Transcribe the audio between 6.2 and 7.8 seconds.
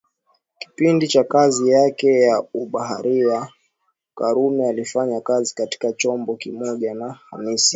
kimoja na Khamis